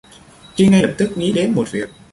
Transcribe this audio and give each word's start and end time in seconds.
Chinh 0.55 0.71
ngay 0.71 0.81
lập 0.81 0.95
tức 0.97 1.17
nghĩ 1.17 1.31
đến 1.31 1.51
một 1.51 1.71
việc 1.71 1.89